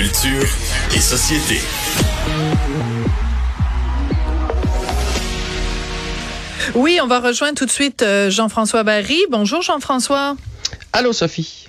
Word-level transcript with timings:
Culture 0.00 0.48
et 0.96 0.98
société. 0.98 1.60
Oui, 6.74 6.98
on 7.02 7.06
va 7.06 7.20
rejoindre 7.20 7.58
tout 7.58 7.66
de 7.66 7.70
suite 7.70 8.00
euh, 8.00 8.30
Jean-François 8.30 8.82
Barry. 8.82 9.18
Bonjour 9.28 9.60
Jean-François. 9.60 10.36
Allô 10.94 11.12
Sophie. 11.12 11.66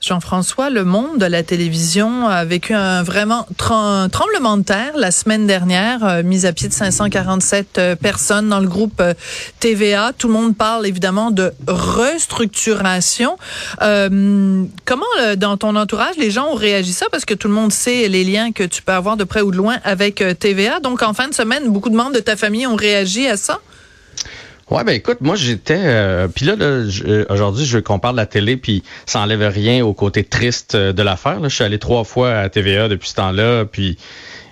Jean-François, 0.00 0.70
le 0.70 0.84
monde 0.84 1.18
de 1.18 1.26
la 1.26 1.42
télévision 1.42 2.28
a 2.28 2.44
vécu 2.44 2.72
un 2.72 3.02
vraiment 3.02 3.48
tremblement 3.56 4.56
de 4.56 4.62
terre 4.62 4.92
la 4.96 5.10
semaine 5.10 5.48
dernière, 5.48 6.04
euh, 6.04 6.22
mise 6.22 6.46
à 6.46 6.52
pied 6.52 6.68
de 6.68 6.72
547 6.72 7.78
euh, 7.78 7.96
personnes 7.96 8.48
dans 8.48 8.60
le 8.60 8.68
groupe 8.68 9.00
euh, 9.00 9.14
TVA. 9.58 10.12
Tout 10.16 10.28
le 10.28 10.34
monde 10.34 10.56
parle 10.56 10.86
évidemment 10.86 11.32
de 11.32 11.52
restructuration. 11.66 13.38
comment, 13.80 15.04
dans 15.36 15.56
ton 15.56 15.74
entourage, 15.74 16.16
les 16.16 16.30
gens 16.30 16.46
ont 16.52 16.54
réagi 16.54 16.92
ça? 16.92 17.06
Parce 17.10 17.24
que 17.24 17.34
tout 17.34 17.48
le 17.48 17.54
monde 17.54 17.72
sait 17.72 18.06
les 18.06 18.22
liens 18.22 18.52
que 18.52 18.62
tu 18.62 18.82
peux 18.82 18.92
avoir 18.92 19.16
de 19.16 19.24
près 19.24 19.40
ou 19.40 19.50
de 19.50 19.56
loin 19.56 19.78
avec 19.82 20.22
TVA. 20.38 20.78
Donc, 20.78 21.02
en 21.02 21.12
fin 21.12 21.26
de 21.26 21.34
semaine, 21.34 21.72
beaucoup 21.72 21.90
de 21.90 21.96
membres 21.96 22.14
de 22.14 22.20
ta 22.20 22.36
famille 22.36 22.68
ont 22.68 22.76
réagi 22.76 23.26
à 23.26 23.36
ça? 23.36 23.58
Ouais, 24.70 24.84
ben 24.84 24.92
écoute, 24.92 25.22
moi 25.22 25.34
j'étais, 25.34 25.78
euh, 25.78 26.28
puis 26.28 26.44
là, 26.44 26.54
euh, 26.60 27.24
aujourd'hui, 27.30 27.64
je 27.64 27.76
veux 27.76 27.82
qu'on 27.82 27.98
parle 27.98 28.16
de 28.16 28.20
la 28.20 28.26
télé, 28.26 28.58
puis 28.58 28.82
ça 29.06 29.20
enlève 29.20 29.40
rien 29.40 29.82
au 29.82 29.94
côté 29.94 30.24
triste 30.24 30.74
euh, 30.74 30.92
de 30.92 31.02
l'affaire. 31.02 31.38
Je 31.42 31.48
suis 31.48 31.64
allé 31.64 31.78
trois 31.78 32.04
fois 32.04 32.34
à 32.34 32.48
TVA 32.50 32.88
depuis 32.88 33.08
ce 33.08 33.14
temps-là, 33.14 33.64
puis 33.64 33.96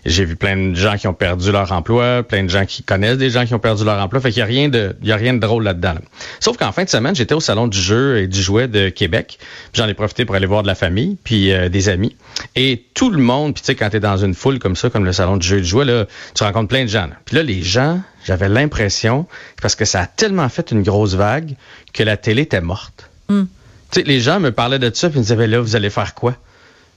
j'ai 0.06 0.24
vu 0.24 0.36
plein 0.36 0.56
de 0.56 0.74
gens 0.74 0.96
qui 0.96 1.06
ont 1.08 1.14
perdu 1.14 1.52
leur 1.52 1.72
emploi, 1.72 2.22
plein 2.22 2.44
de 2.44 2.48
gens 2.48 2.64
qui 2.64 2.82
connaissent 2.82 3.18
des 3.18 3.30
gens 3.30 3.44
qui 3.44 3.54
ont 3.54 3.58
perdu 3.58 3.84
leur 3.84 4.00
emploi. 4.02 4.20
Fait 4.20 4.30
qu'il 4.30 4.38
y 4.38 4.42
a 4.42 4.46
rien 4.46 4.68
de, 4.68 4.96
il 5.02 5.08
y 5.08 5.12
a 5.12 5.16
rien 5.16 5.34
de 5.34 5.38
drôle 5.38 5.64
là-dedans. 5.64 5.94
Sauf 6.40 6.56
qu'en 6.56 6.72
fin 6.72 6.84
de 6.84 6.88
semaine, 6.88 7.14
j'étais 7.14 7.34
au 7.34 7.40
salon 7.40 7.66
du 7.66 7.78
jeu 7.78 8.18
et 8.18 8.26
du 8.26 8.40
jouet 8.40 8.68
de 8.68 8.88
Québec. 8.88 9.38
J'en 9.74 9.86
ai 9.86 9.94
profité 9.94 10.24
pour 10.24 10.34
aller 10.34 10.46
voir 10.46 10.62
de 10.62 10.68
la 10.68 10.74
famille, 10.74 11.18
puis 11.22 11.52
des 11.70 11.88
amis. 11.88 12.16
Et 12.54 12.84
tout 12.94 13.10
le 13.10 13.18
monde, 13.22 13.54
puis 13.54 13.62
tu 13.62 13.66
sais, 13.66 13.74
quand 13.74 13.90
t'es 13.90 14.00
dans 14.00 14.16
une 14.16 14.34
foule 14.34 14.58
comme 14.58 14.76
ça, 14.76 14.90
comme 14.90 15.04
le 15.04 15.12
salon 15.12 15.36
du 15.36 15.46
jeu 15.46 15.58
et 15.58 15.60
du 15.60 15.66
jouet, 15.66 15.84
là, 15.84 16.06
tu 16.34 16.44
rencontres 16.44 16.68
plein 16.68 16.84
de 16.84 16.88
gens. 16.88 17.08
Puis 17.24 17.36
là, 17.36 17.42
les 17.42 17.62
gens 17.62 18.00
j'avais 18.26 18.48
l'impression, 18.48 19.26
parce 19.62 19.76
que 19.76 19.84
ça 19.84 20.00
a 20.00 20.06
tellement 20.06 20.48
fait 20.48 20.72
une 20.72 20.82
grosse 20.82 21.14
vague, 21.14 21.54
que 21.92 22.02
la 22.02 22.16
télé 22.16 22.42
était 22.42 22.60
morte. 22.60 23.08
Hmm. 23.28 23.44
Tu 23.92 24.00
sais, 24.00 24.06
les 24.06 24.20
gens 24.20 24.40
me 24.40 24.50
parlaient 24.50 24.80
de 24.80 24.90
ça, 24.92 25.08
puis 25.08 25.18
ils 25.18 25.20
me 25.20 25.22
disaient, 25.22 25.36
ben 25.36 25.48
là, 25.48 25.60
vous 25.60 25.76
allez 25.76 25.90
faire 25.90 26.12
quoi? 26.14 26.34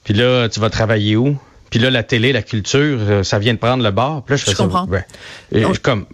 Puis 0.03 0.15
là, 0.15 0.49
tu 0.49 0.59
vas 0.59 0.71
travailler 0.71 1.15
où? 1.17 1.37
Puis 1.69 1.79
là, 1.79 1.89
la 1.89 2.03
télé, 2.03 2.31
la 2.31 2.41
culture, 2.41 2.99
euh, 3.01 3.23
ça 3.23 3.39
vient 3.39 3.53
de 3.53 3.59
prendre 3.59 3.83
le 3.83 3.91
bord. 3.91 4.23
Puis 4.23 4.35
là, 4.35 4.43
je, 4.45 4.51
je 4.51 4.55
comprends. 4.55 4.87
comme, 5.81 6.05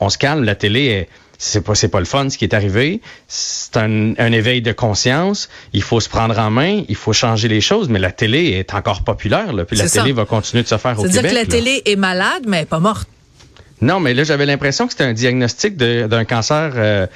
on, 0.00 0.08
se 0.08 0.18
calme, 0.18 0.44
la 0.44 0.54
télé 0.54 1.08
c'est 1.40 1.60
pas 1.60 1.76
c'est 1.76 1.88
pas 1.88 2.00
le 2.00 2.04
fun 2.04 2.28
ce 2.28 2.36
qui 2.36 2.44
est 2.44 2.52
arrivé. 2.52 3.00
C'est 3.28 3.76
un, 3.76 4.32
éveil 4.32 4.60
de 4.60 4.72
conscience. 4.72 5.48
Il 5.72 5.82
faut 5.82 6.00
se 6.00 6.08
prendre 6.08 6.36
en 6.38 6.50
main. 6.50 6.82
Il 6.88 6.96
faut 6.96 7.12
changer 7.12 7.46
les 7.46 7.60
choses. 7.60 7.88
Mais 7.88 8.00
la 8.00 8.10
télé 8.10 8.50
est 8.58 8.74
encore 8.74 9.04
populaire. 9.04 9.52
Là, 9.52 9.64
puis 9.64 9.76
la 9.76 9.88
télé 9.88 10.12
va 10.12 10.24
continuer 10.24 10.64
de 10.64 10.68
se 10.68 10.76
faire 10.76 10.98
au 10.98 11.02
Québec. 11.02 11.12
C'est-à-dire 11.12 11.30
que 11.30 11.36
la 11.36 11.46
télé 11.46 11.82
est 11.86 11.96
malade, 11.96 12.42
mais 12.46 12.64
pas 12.64 12.80
morte. 12.80 13.08
Non, 13.80 14.00
mais 14.00 14.12
là, 14.12 14.24
j'avais 14.24 14.46
l'impression 14.46 14.86
que 14.86 14.92
c'était 14.92 15.04
un 15.04 15.12
diagnostic 15.12 15.76
d'un 15.76 16.24
cancer 16.24 16.72
euh, 16.74 17.06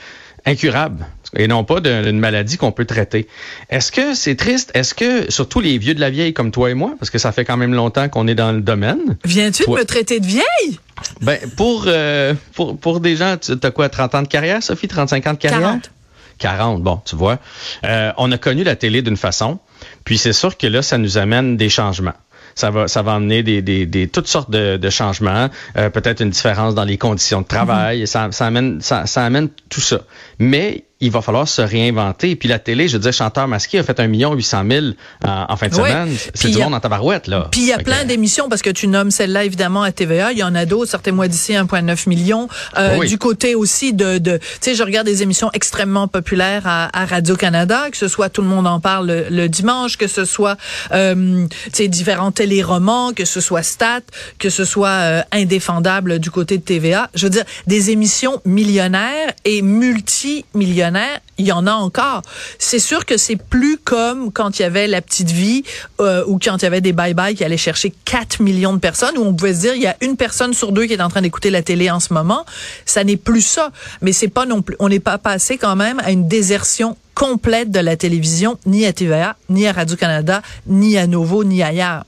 incurable 0.45 1.07
et 1.37 1.49
non 1.49 1.65
pas 1.65 1.81
d'une 1.81 2.19
maladie 2.19 2.57
qu'on 2.57 2.73
peut 2.73 2.85
traiter. 2.85 3.27
Est-ce 3.71 3.91
que 3.91 4.15
c'est 4.15 4.35
triste? 4.35 4.71
Est-ce 4.75 4.95
que, 4.95 5.31
surtout 5.31 5.61
les 5.61 5.79
vieux 5.79 5.95
de 5.95 6.01
la 6.01 6.11
vieille 6.11 6.35
comme 6.35 6.51
toi 6.51 6.71
et 6.71 6.75
moi, 6.75 6.95
parce 6.99 7.11
que 7.11 7.19
ça 7.19 7.33
fait 7.33 7.45
quand 7.45 7.57
même 7.57 7.75
longtemps 7.75 8.09
qu'on 8.09 8.29
est 8.29 8.35
dans 8.35 8.53
le 8.53 8.61
domaine. 8.61 9.17
Viens-tu 9.25 9.65
de 9.65 9.71
me 9.71 9.85
traiter 9.85 10.21
de 10.21 10.27
vieille? 10.27 10.79
Ben, 11.21 11.39
pour, 11.57 11.85
euh, 11.87 12.35
pour, 12.55 12.77
pour 12.77 13.01
des 13.01 13.17
gens, 13.17 13.37
tu 13.39 13.53
as 13.63 13.71
quoi, 13.71 13.89
30 13.89 14.15
ans 14.15 14.23
de 14.23 14.29
carrière, 14.29 14.63
Sophie? 14.63 14.89
35 14.89 15.27
ans 15.27 15.33
de 15.33 15.39
carrière? 15.39 15.61
40. 15.61 15.91
40, 16.39 16.83
bon, 16.83 17.01
tu 17.05 17.17
vois. 17.17 17.39
Euh, 17.85 18.13
on 18.19 18.31
a 18.33 18.39
connu 18.39 18.65
la 18.65 18.77
télé 18.77 19.01
d'une 19.01 19.17
façon, 19.17 19.59
puis 20.05 20.19
c'est 20.19 20.33
sûr 20.33 20.57
que 20.57 20.67
là, 20.67 20.83
ça 20.83 20.99
nous 20.99 21.17
amène 21.19 21.57
des 21.57 21.69
changements 21.69 22.15
ça 22.55 22.71
va, 22.71 22.89
ça 22.89 23.03
va 23.03 23.15
amener 23.15 23.43
des, 23.43 23.63
des, 23.63 23.87
des 23.87 24.09
toutes 24.09 24.29
sortes 24.29 24.51
de, 24.51 24.77
de 24.77 24.91
changements, 24.91 25.49
euh, 25.77 25.91
peut-être 25.91 26.21
une 26.21 26.31
différence 26.31 26.75
dans 26.75 26.85
les 26.85 26.99
conditions 26.99 27.43
de 27.43 27.47
travail, 27.47 28.03
mm-hmm. 28.03 28.07
ça, 28.07 28.29
ça, 28.33 28.47
amène, 28.47 28.81
ça, 28.81 29.07
ça 29.07 29.25
amène 29.25 29.49
tout 29.69 29.81
ça. 29.81 30.01
Mais 30.39 30.85
il 31.03 31.11
va 31.11 31.21
falloir 31.21 31.49
se 31.49 31.61
réinventer. 31.61 32.37
Puis 32.37 32.49
la 32.49 32.61
télé, 32.61 32.87
je 32.87 32.97
dire, 32.97 33.13
Chanteur 33.13 33.49
Masqué 33.49 33.81
a 33.81 33.83
fait 33.83 33.99
un 33.99 34.07
million 34.07 34.35
huit 34.35 34.45
cent 34.45 34.63
mille 34.63 34.95
en 35.25 35.57
fin 35.57 35.69
de 35.69 35.75
semaine. 35.75 36.09
C'est 36.33 36.49
du 36.51 36.59
monde 36.59 36.75
en 36.75 36.81
tabarouette, 36.81 37.27
là. 37.27 37.49
Puis 37.51 37.63
il 37.63 37.67
y 37.67 37.73
a 37.73 37.79
plein 37.79 38.05
d'émissions, 38.05 38.49
parce 38.49 38.63
que 38.63 38.71
tu 38.71 38.87
nommes 38.87 39.11
celle-là, 39.11 39.45
évidemment, 39.45 39.83
à 39.83 39.91
TVA. 39.91 40.31
Il 40.31 40.39
y 40.39 40.45
en 40.45 40.55
a 40.55 40.65
d'autres, 40.65 40.93
sortez-moi 40.93 41.27
d'ici 41.27 41.55
1,9 41.55 42.09
million. 42.09 42.49
Euh, 42.79 43.05
Du 43.05 43.19
côté 43.19 43.57
aussi 43.57 43.93
de, 43.93 44.19
de 44.19 44.39
tu 44.39 44.45
sais, 44.61 44.75
je 44.77 44.83
regarde 44.85 45.07
des 45.07 45.23
émissions 45.25 45.51
extrêmement 45.53 46.07
populaires 46.07 46.63
à, 46.67 46.97
à 46.97 47.05
Radio-Canada, 47.05 47.91
que 47.91 47.97
ce 47.97 48.07
soit 48.07 48.29
Tout 48.29 48.43
le 48.43 48.49
monde 48.49 48.69
en 48.69 48.79
parle 48.79 49.27
le, 49.29 49.49
dimanche, 49.49 49.97
que 49.97 50.07
ce 50.07 50.25
soit, 50.25 50.57
euh, 50.93 51.47
tu 51.49 51.71
sais, 51.73 51.89
différents 51.89 52.31
téléromans, 52.31 53.13
que 53.13 53.25
ce 53.25 53.41
soit 53.41 53.65
Stat, 53.65 54.03
que 54.39 54.51
ce 54.51 54.65
soit 54.65 54.89
euh, 54.89 55.23
Indéfendable 55.33 56.21
du 56.21 56.31
côté 56.31 56.59
de 56.59 56.63
TVA. 56.63 57.11
Je 57.15 57.27
veux 57.27 57.31
dire, 57.31 57.45
des 57.67 57.91
émissions 57.91 58.41
millionnaires 58.45 59.33
et 59.45 59.63
multimillionnaires 59.63 60.92
il 61.39 61.47
y 61.47 61.53
en 61.53 61.67
a 61.67 61.73
encore. 61.73 62.23
C'est 62.59 62.79
sûr 62.79 63.05
que 63.07 63.17
c'est 63.17 63.37
plus 63.37 63.79
comme 63.79 64.33
quand 64.33 64.59
il 64.59 64.63
y 64.63 64.65
avait 64.65 64.87
la 64.87 65.03
petite 65.03 65.31
vie 65.31 65.65
euh, 66.01 66.25
ou 66.27 66.39
quand 66.39 66.57
il 66.59 66.63
y 66.63 66.67
avait 66.67 66.81
des 66.81 66.93
bye-bye 66.93 67.35
qui 67.35 67.45
allaient 67.45 67.57
chercher 67.57 67.93
4 68.05 68.41
millions 68.41 68.73
de 68.73 68.79
personnes 68.79 69.17
où 69.19 69.23
on 69.23 69.35
pouvait 69.35 69.55
se 69.55 69.61
dire 69.61 69.75
il 69.75 69.83
y 69.83 69.87
a 69.87 69.97
une 70.01 70.17
personne 70.17 70.55
sur 70.55 70.73
deux 70.73 70.87
qui 70.87 70.93
est 70.93 71.03
en 71.03 71.09
train 71.09 71.23
d'écouter 71.23 71.51
la 71.51 71.63
télé 71.63 71.91
en 71.91 72.01
ce 72.01 72.13
moment. 72.13 72.45
Ça 72.87 73.05
n'est 73.05 73.17
plus 73.17 73.43
ça. 73.43 73.71
Mais 74.01 74.13
c'est 74.13 74.29
pas 74.29 74.47
non 74.47 74.63
plus, 74.63 74.77
on 74.79 74.89
n'est 74.89 75.01
pas 75.01 75.19
passé 75.19 75.59
quand 75.59 75.77
même 75.77 76.01
à 76.01 76.11
une 76.11 76.29
désertion 76.29 76.97
complète 77.15 77.71
de 77.71 77.81
la 77.81 77.97
télévision, 77.97 78.59
ni 78.67 78.87
à 78.87 78.93
TVA, 78.93 79.37
ni 79.51 79.67
à 79.67 79.73
Radio-Canada, 79.73 80.43
ni 80.67 80.97
à 80.97 81.07
Nouveau, 81.07 81.45
ni 81.45 81.63
ailleurs. 81.63 82.05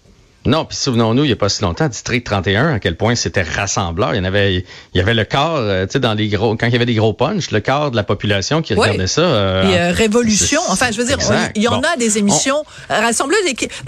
Non, 0.46 0.66
puis 0.66 0.76
souvenons-nous, 0.76 1.24
il 1.24 1.28
n'y 1.28 1.32
a 1.32 1.36
pas 1.36 1.48
si 1.48 1.62
longtemps, 1.62 1.88
District 1.88 2.22
31, 2.22 2.74
à 2.74 2.78
quel 2.78 2.96
point 2.96 3.14
c'était 3.14 3.42
rassembleur. 3.42 4.14
Il 4.14 4.18
y 4.18 4.20
en 4.20 4.24
avait, 4.24 4.56
il 4.56 4.98
y 4.98 5.00
avait 5.00 5.14
le 5.14 5.24
quart, 5.24 5.56
euh, 5.56 5.86
tu 5.86 5.92
sais, 5.92 6.00
dans 6.00 6.12
les 6.12 6.28
gros, 6.28 6.54
quand 6.56 6.66
il 6.66 6.72
y 6.72 6.76
avait 6.76 6.84
des 6.84 6.94
gros 6.94 7.14
punchs, 7.14 7.50
le 7.50 7.60
quart 7.60 7.90
de 7.90 7.96
la 7.96 8.02
population 8.02 8.60
qui 8.60 8.74
regardait 8.74 9.06
ça. 9.06 9.22
Euh, 9.22 9.70
Et 9.70 9.78
euh, 9.78 9.92
Révolution, 9.92 10.60
enfin, 10.68 10.90
je 10.92 10.98
veux 10.98 11.06
dire, 11.06 11.18
il 11.54 11.62
y 11.62 11.68
en 11.68 11.80
a 11.80 11.96
des 11.96 12.18
émissions 12.18 12.62
rassembleuses. 12.90 13.38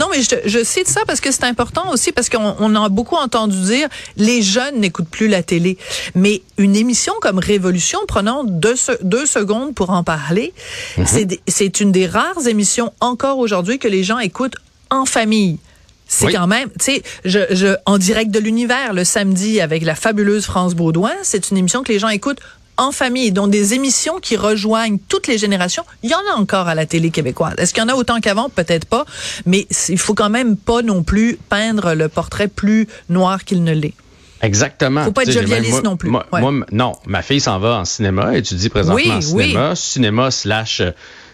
non, 0.00 0.06
mais 0.11 0.22
je, 0.22 0.49
je 0.49 0.65
cite 0.65 0.89
ça 0.89 1.03
parce 1.06 1.21
que 1.21 1.31
c'est 1.31 1.44
important 1.44 1.91
aussi, 1.93 2.12
parce 2.12 2.31
qu'on 2.31 2.56
on 2.59 2.75
a 2.75 2.88
beaucoup 2.88 3.17
entendu 3.17 3.61
dire, 3.61 3.88
les 4.17 4.41
jeunes 4.41 4.81
n'écoutent 4.81 5.11
plus 5.11 5.28
la 5.28 5.43
télé. 5.43 5.77
Mais 6.15 6.43
une 6.56 6.75
émission 6.75 7.12
comme 7.21 7.38
Révolution, 7.38 7.99
prenons 8.09 8.44
deux, 8.44 8.77
deux 9.03 9.27
secondes 9.27 9.75
pour 9.75 9.91
en 9.91 10.03
parler, 10.05 10.55
mm-hmm. 10.97 11.38
c'est 11.47 11.81
une 11.81 11.93
des 11.93 12.06
rares 12.06 12.47
émissions 12.47 12.93
encore 13.00 13.38
aujourd'hui 13.38 13.78
que 13.78 13.88
les 13.88 14.05
gens 14.05 14.19
écoutent 14.19 14.56
en 14.91 15.05
famille. 15.05 15.59
C'est 16.06 16.33
quand 16.33 16.47
même, 16.47 16.69
tu 16.78 16.84
sais, 16.84 17.03
je, 17.25 17.41
je, 17.50 17.77
en 17.84 17.99
direct 17.99 18.31
de 18.31 18.39
l'univers 18.39 18.93
le 18.93 19.05
samedi 19.05 19.61
avec 19.61 19.83
la 19.83 19.94
fabuleuse 19.94 20.44
France 20.44 20.75
Baudouin, 20.75 21.15
c'est 21.22 21.50
une 21.50 21.56
émission 21.56 21.83
que 21.83 21.93
les 21.93 21.99
gens 21.99 22.09
écoutent 22.09 22.41
en 22.77 22.93
famille, 22.93 23.33
dont 23.33 23.49
des 23.49 23.75
émissions 23.75 24.19
qui 24.21 24.37
rejoignent 24.37 24.99
toutes 25.09 25.27
les 25.27 25.39
générations. 25.39 25.84
Il 26.03 26.11
y 26.11 26.15
en 26.15 26.22
a 26.33 26.39
encore 26.39 26.69
à 26.69 26.75
la 26.75 26.87
télé 26.87 27.11
québécoise. 27.11 27.55
Est-ce 27.59 27.72
qu'il 27.72 27.83
y 27.83 27.87
en 27.87 27.89
a 27.89 27.94
autant 27.94 28.21
qu'avant? 28.21 28.49
Peut-être 28.49 28.84
pas. 28.84 29.05
Mais 29.47 29.67
il 29.89 29.99
faut 29.99 30.15
quand 30.15 30.31
même 30.31 30.56
pas 30.56 30.83
non 30.83 31.03
plus 31.03 31.39
peindre 31.49 31.94
le 31.94 32.09
portrait 32.09 32.49
plus 32.49 32.87
noir 33.09 33.44
qu'il 33.44 33.65
ne 33.65 33.73
l'est. 33.73 33.94
Exactement. 34.43 35.05
Faut 35.05 35.12
pas 35.12 35.23
être 35.23 35.33
jovialiste 35.33 35.83
non 35.83 35.97
plus. 35.97 36.11
Moi, 36.11 36.27
non, 36.73 36.93
ma 37.06 37.23
fille 37.23 37.41
s'en 37.41 37.59
va 37.59 37.78
en 37.78 37.84
cinéma, 37.84 38.37
étudie 38.37 38.69
présentement 38.69 39.15
en 39.15 39.21
cinéma, 39.21 39.75
cinéma 39.75 40.31
slash, 40.31 40.81
euh, 40.81 40.91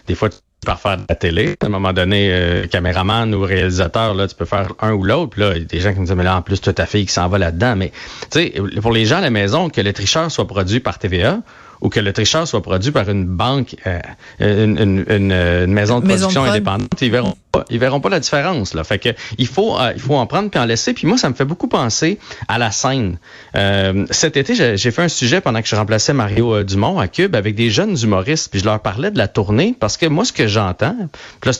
des 0.07 0.15
fois 0.15 0.29
par 0.63 0.79
faire 0.79 0.97
de 0.97 1.03
la 1.07 1.15
télé. 1.15 1.55
À 1.61 1.65
un 1.65 1.69
moment 1.69 1.93
donné, 1.93 2.29
euh, 2.31 2.67
caméraman 2.67 3.33
ou 3.33 3.41
réalisateur, 3.41 4.13
là, 4.13 4.27
tu 4.27 4.35
peux 4.35 4.45
faire 4.45 4.73
un 4.79 4.93
ou 4.93 5.03
l'autre. 5.03 5.39
Là, 5.39 5.53
il 5.55 5.59
y 5.59 5.61
a 5.61 5.65
des 5.65 5.79
gens 5.79 5.93
qui 5.93 5.99
me 5.99 6.05
disent, 6.05 6.15
mais 6.15 6.23
là, 6.23 6.37
en 6.37 6.41
plus, 6.41 6.61
toute 6.61 6.75
ta 6.75 6.85
fille 6.85 7.05
qui 7.05 7.13
s'en 7.13 7.27
va 7.27 7.37
là-dedans. 7.37 7.75
Mais, 7.75 7.91
tu 8.31 8.39
sais, 8.39 8.53
pour 8.81 8.91
les 8.91 9.05
gens 9.05 9.17
à 9.17 9.21
la 9.21 9.29
maison, 9.29 9.69
que 9.69 9.81
le 9.81 9.93
tricheur 9.93 10.31
soit 10.31 10.47
produit 10.47 10.79
par 10.79 10.99
TVA 10.99 11.39
ou 11.81 11.89
que 11.89 11.99
le 11.99 12.13
tricheur 12.13 12.47
soit 12.47 12.61
produit 12.61 12.91
par 12.91 13.09
une 13.09 13.25
banque, 13.25 13.75
euh, 13.85 13.99
une, 14.39 15.05
une, 15.09 15.73
maison 15.73 15.99
de 15.99 16.05
production 16.05 16.43
indépendante, 16.43 17.01
ils 17.01 17.11
verront 17.11 17.35
ils 17.69 17.79
verront 17.79 17.99
pas 17.99 18.09
la 18.09 18.19
différence 18.19 18.73
là. 18.73 18.83
Fait 18.83 18.97
que 18.97 19.09
il 19.37 19.47
faut 19.47 19.77
euh, 19.79 19.91
il 19.95 20.01
faut 20.01 20.15
en 20.15 20.25
prendre 20.25 20.49
puis 20.49 20.59
en 20.59 20.65
laisser. 20.65 20.93
Puis 20.93 21.05
moi 21.05 21.17
ça 21.17 21.29
me 21.29 21.35
fait 21.35 21.45
beaucoup 21.45 21.67
penser 21.67 22.17
à 22.47 22.57
la 22.57 22.71
scène. 22.71 23.19
Euh, 23.55 24.05
cet 24.09 24.37
été 24.37 24.55
j'ai 24.55 24.91
fait 24.91 25.01
un 25.03 25.07
sujet 25.07 25.39
pendant 25.39 25.61
que 25.61 25.67
je 25.67 25.75
remplaçais 25.75 26.13
Mario 26.13 26.55
euh, 26.55 26.63
Dumont 26.63 26.99
à 26.99 27.07
Cube 27.07 27.35
avec 27.35 27.53
des 27.53 27.69
jeunes 27.69 27.95
humoristes 28.01 28.49
puis 28.49 28.59
je 28.59 28.65
leur 28.65 28.79
parlais 28.79 29.11
de 29.11 29.17
la 29.17 29.27
tournée 29.27 29.75
parce 29.79 29.97
que 29.97 30.07
moi 30.07 30.25
ce 30.25 30.33
que 30.33 30.47
j'entends, 30.47 30.95
là 31.45 31.51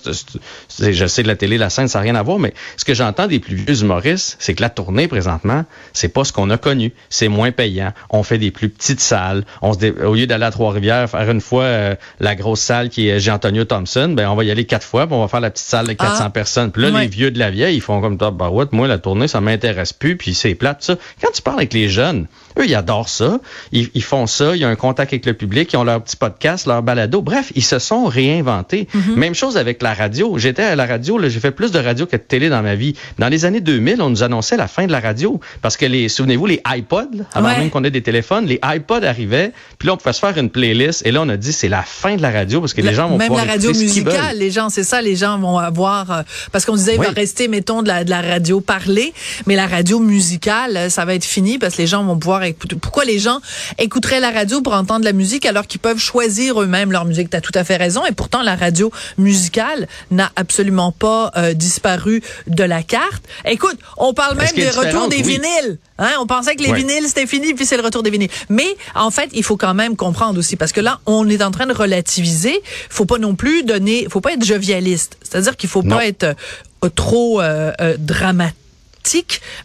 je 0.79 1.05
sais 1.05 1.23
de 1.23 1.27
la 1.27 1.35
télé 1.35 1.57
la 1.57 1.69
scène 1.69 1.87
ça 1.87 1.99
n'a 1.99 2.03
rien 2.03 2.15
à 2.15 2.23
voir 2.23 2.39
mais 2.39 2.53
ce 2.77 2.85
que 2.85 2.95
j'entends 2.95 3.27
des 3.27 3.39
plus 3.39 3.55
vieux 3.55 3.81
humoristes 3.81 4.37
c'est 4.39 4.55
que 4.55 4.61
la 4.61 4.69
tournée 4.69 5.07
présentement 5.07 5.65
c'est 5.93 6.09
pas 6.09 6.23
ce 6.23 6.33
qu'on 6.33 6.49
a 6.49 6.57
connu, 6.57 6.91
c'est 7.09 7.27
moins 7.27 7.51
payant. 7.51 7.93
On 8.09 8.23
fait 8.23 8.39
des 8.39 8.51
plus 8.51 8.69
petites 8.69 8.99
salles. 8.99 9.45
On 9.61 9.73
se 9.73 10.03
au 10.03 10.15
lieu 10.15 10.25
d'aller 10.25 10.45
à 10.45 10.51
Trois-Rivières 10.51 11.09
faire 11.09 11.29
une 11.29 11.41
fois 11.41 11.95
la 12.19 12.35
grosse 12.35 12.61
salle 12.61 12.89
qui 12.89 13.09
est 13.09 13.19
Jean-Antonio 13.19 13.65
Thompson, 13.65 14.09
ben 14.15 14.27
on 14.29 14.35
va 14.35 14.43
y 14.43 14.51
aller 14.51 14.65
quatre 14.65 14.85
fois, 14.85 15.05
puis 15.05 15.15
on 15.15 15.21
va 15.21 15.27
faire 15.27 15.39
la 15.39 15.51
petite 15.51 15.67
salle 15.67 15.82
de 15.83 15.93
400 15.93 16.23
ah. 16.25 16.29
personnes. 16.29 16.71
Puis 16.71 16.81
là, 16.81 16.89
les 17.01 17.07
vieux 17.07 17.31
de 17.31 17.39
la 17.39 17.51
vieille, 17.51 17.75
ils 17.75 17.81
font 17.81 18.01
comme 18.01 18.17
toi, 18.17 18.31
bah 18.31 18.49
ouais, 18.49 18.65
moi, 18.71 18.87
la 18.87 18.97
tournée, 18.97 19.27
ça 19.27 19.41
m'intéresse 19.41 19.93
plus, 19.93 20.17
puis 20.17 20.33
c'est 20.33 20.55
plate, 20.55 20.83
ça. 20.83 20.95
Quand 21.21 21.31
tu 21.33 21.41
parles 21.41 21.59
avec 21.59 21.73
les 21.73 21.89
jeunes, 21.89 22.27
Eux, 22.59 22.65
ils 22.65 22.75
adorent 22.75 23.09
ça. 23.09 23.39
Ils, 23.71 23.89
ils, 23.93 24.03
font 24.03 24.27
ça. 24.27 24.55
Ils 24.55 24.65
ont 24.65 24.69
un 24.69 24.75
contact 24.75 25.13
avec 25.13 25.25
le 25.25 25.33
public. 25.33 25.73
Ils 25.73 25.77
ont 25.77 25.83
leur 25.83 26.01
petit 26.01 26.15
podcast, 26.15 26.67
leur 26.67 26.83
balado. 26.83 27.21
Bref, 27.21 27.51
ils 27.55 27.63
se 27.63 27.79
sont 27.79 28.05
réinventés. 28.05 28.87
Mm-hmm. 28.93 29.15
Même 29.15 29.35
chose 29.35 29.57
avec 29.57 29.81
la 29.81 29.93
radio. 29.93 30.37
J'étais 30.37 30.63
à 30.63 30.75
la 30.75 30.85
radio. 30.85 31.19
J'ai 31.21 31.39
fait 31.39 31.51
plus 31.51 31.71
de 31.71 31.79
radio 31.79 32.05
que 32.05 32.15
de 32.15 32.21
télé 32.21 32.49
dans 32.49 32.61
ma 32.61 32.75
vie. 32.75 32.95
Dans 33.19 33.29
les 33.29 33.45
années 33.45 33.61
2000, 33.61 34.01
on 34.01 34.09
nous 34.09 34.23
annonçait 34.23 34.57
la 34.57 34.67
fin 34.67 34.85
de 34.85 34.91
la 34.91 34.99
radio 34.99 35.39
parce 35.61 35.77
que 35.77 35.85
les, 35.85 36.09
souvenez-vous, 36.09 36.45
les 36.45 36.61
iPods, 36.65 37.23
avant 37.33 37.49
même 37.49 37.69
qu'on 37.69 37.83
ait 37.83 37.91
des 37.91 38.03
téléphones, 38.03 38.45
les 38.45 38.59
iPods 38.63 39.03
arrivaient. 39.03 39.51
Puis 39.79 39.87
là, 39.87 39.93
on 39.93 39.97
pouvait 39.97 40.13
se 40.13 40.19
faire 40.19 40.37
une 40.37 40.49
playlist. 40.49 41.05
Et 41.05 41.11
là, 41.11 41.21
on 41.21 41.29
a 41.29 41.37
dit 41.37 41.53
c'est 41.53 41.69
la 41.69 41.83
fin 41.83 42.15
de 42.15 42.21
la 42.21 42.31
radio 42.31 42.59
parce 42.59 42.73
que 42.73 42.81
les 42.81 42.93
gens 42.93 43.09
vont 43.09 43.17
même 43.17 43.33
la 43.33 43.43
radio 43.43 43.71
musicale. 43.71 44.37
Les 44.37 44.51
gens, 44.51 44.69
c'est 44.69 44.83
ça. 44.83 45.01
Les 45.01 45.15
gens 45.15 45.39
vont 45.39 45.57
avoir 45.57 46.11
euh, 46.11 46.21
parce 46.51 46.65
qu'on 46.65 46.75
disait 46.75 46.95
il 46.95 47.01
va 47.01 47.09
rester, 47.09 47.47
mettons, 47.47 47.81
de 47.81 47.87
la, 47.87 48.03
de 48.03 48.09
la 48.09 48.21
radio 48.21 48.61
parlée, 48.61 49.13
mais 49.47 49.55
la 49.55 49.67
radio 49.67 49.99
musicale, 49.99 50.91
ça 50.91 51.05
va 51.05 51.15
être 51.15 51.25
fini 51.25 51.57
parce 51.57 51.75
que 51.75 51.81
les 51.81 51.87
gens 51.87 52.03
vont 52.03 52.17
pouvoir. 52.17 52.42
Pourquoi 52.81 53.05
les 53.05 53.19
gens 53.19 53.39
écouteraient 53.77 54.19
la 54.19 54.31
radio 54.31 54.61
pour 54.61 54.73
entendre 54.73 55.05
la 55.05 55.13
musique 55.13 55.45
alors 55.45 55.67
qu'ils 55.67 55.79
peuvent 55.79 55.99
choisir 55.99 56.61
eux-mêmes 56.61 56.91
leur 56.91 57.05
musique? 57.05 57.29
Tu 57.29 57.37
as 57.37 57.41
tout 57.41 57.51
à 57.55 57.63
fait 57.63 57.77
raison. 57.77 58.05
Et 58.05 58.11
pourtant, 58.11 58.41
la 58.41 58.55
radio 58.55 58.91
musicale 59.17 59.87
n'a 60.11 60.31
absolument 60.35 60.91
pas 60.91 61.31
euh, 61.37 61.53
disparu 61.53 62.21
de 62.47 62.63
la 62.63 62.83
carte. 62.83 63.23
Écoute, 63.45 63.77
on 63.97 64.13
parle 64.13 64.37
même 64.37 64.53
des 64.55 64.69
retours 64.69 65.07
des 65.07 65.21
vinyles. 65.21 65.77
Hein? 65.99 66.11
On 66.19 66.27
pensait 66.27 66.55
que 66.55 66.63
les 66.63 66.73
vinyles, 66.73 67.05
c'était 67.07 67.27
fini, 67.27 67.53
puis 67.53 67.65
c'est 67.65 67.77
le 67.77 67.83
retour 67.83 68.03
des 68.03 68.09
vinyles. 68.09 68.31
Mais 68.49 68.75
en 68.95 69.11
fait, 69.11 69.29
il 69.33 69.43
faut 69.43 69.57
quand 69.57 69.73
même 69.73 69.95
comprendre 69.95 70.39
aussi, 70.39 70.55
parce 70.55 70.71
que 70.71 70.81
là, 70.81 70.99
on 71.05 71.29
est 71.29 71.43
en 71.43 71.51
train 71.51 71.67
de 71.67 71.73
relativiser. 71.73 72.61
faut 72.89 73.05
pas 73.05 73.17
non 73.17 73.35
plus 73.35 73.63
donner, 73.63 74.07
faut 74.09 74.21
pas 74.21 74.33
être 74.33 74.43
jovialiste. 74.43 75.17
C'est-à-dire 75.21 75.55
qu'il 75.55 75.69
faut 75.69 75.83
pas 75.83 76.05
être 76.05 76.23
euh, 76.23 76.89
trop 76.89 77.41
euh, 77.41 77.71
dramatique 77.97 78.57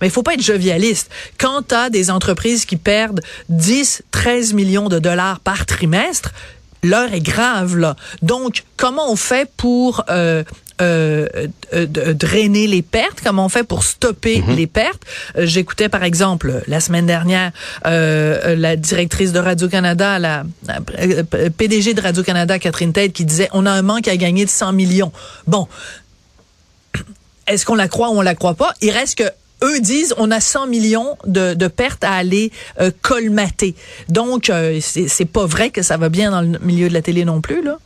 mais 0.00 0.06
il 0.06 0.11
faut 0.11 0.23
pas 0.23 0.35
être 0.35 0.43
jovialiste. 0.43 1.11
Quand 1.38 1.69
tu 1.69 1.75
as 1.75 1.90
des 1.90 2.11
entreprises 2.11 2.64
qui 2.64 2.76
perdent 2.76 3.20
10, 3.49 4.02
13 4.11 4.55
millions 4.55 4.88
de 4.88 4.99
dollars 4.99 5.40
par 5.40 5.67
trimestre, 5.67 6.32
l'heure 6.82 7.12
est 7.12 7.20
grave 7.20 7.76
là. 7.76 7.96
Donc, 8.23 8.64
comment 8.76 9.11
on 9.11 9.17
fait 9.17 9.50
pour 9.56 10.05
euh, 10.11 10.44
euh, 10.81 11.26
euh 11.73 11.87
drainer 12.14 12.67
les 12.67 12.82
pertes, 12.82 13.20
comment 13.23 13.46
on 13.46 13.49
fait 13.49 13.64
pour 13.64 13.82
stopper 13.82 14.43
mhm. 14.43 14.55
les 14.55 14.67
pertes. 14.67 15.02
Euh, 15.37 15.44
j'écoutais 15.44 15.88
par 15.88 16.05
exemple 16.05 16.62
la 16.67 16.81
semaine 16.81 17.06
dernière 17.06 17.50
euh, 17.87 18.55
la 18.55 18.76
directrice 18.76 19.32
de 19.32 19.40
Radio-Canada, 19.40 20.19
la, 20.19 20.44
la, 20.67 20.81
PDG 21.50 21.94
de 21.94 22.00
Radio-Canada, 22.00 22.58
Catherine 22.58 22.93
Tate, 22.93 23.12
qui 23.12 23.25
disait 23.25 23.49
on 23.52 23.67
a 23.67 23.70
un 23.70 23.82
manque 23.82 24.08
à 24.08 24.17
gagner 24.17 24.44
de 24.44 24.50
100 24.50 24.73
millions. 24.73 25.12
Bon, 25.46 25.67
est-ce 27.49 27.67
qu'on 27.67 27.75
la 27.75 27.89
croit 27.89 28.11
ou 28.11 28.19
on 28.19 28.23
la 28.23 28.35
croit 28.35 28.55
pas? 28.55 28.73
Il 28.81 28.91
reste 28.91 29.19
que 29.19 29.31
eux 29.65 29.81
disent 29.81 30.15
on 30.19 30.31
a 30.31 30.41
100 30.41 30.67
millions 30.67 31.17
de, 31.27 31.55
de 31.55 31.69
pertes 31.69 32.05
à 32.05 32.12
aller 32.12 32.53
euh, 32.81 32.91
colmater. 33.03 33.75
Donc 34.09 34.50
euh, 34.50 34.79
c'est 34.81 35.25
pas 35.25 35.47
vrai 35.47 35.71
que 35.71 35.83
ça 35.83 35.97
va 35.97 36.09
bien 36.09 36.31
dans 36.31 36.43
le 36.43 36.59
milieu 36.61 36.89
de 36.89 36.95
la 36.95 37.03
télé 37.03 37.25
non 37.25 37.41
plus 37.41 37.62
là. 37.62 37.79